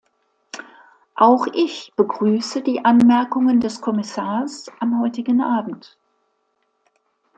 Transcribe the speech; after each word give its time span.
Auch 1.13 1.45
ich 1.53 1.93
begrüße 1.95 2.63
die 2.63 2.83
Anmerkungen 2.83 3.59
des 3.61 3.81
Kommissars 3.81 4.65
am 4.79 4.99
heutigen 4.99 5.41
Abend. 5.41 5.95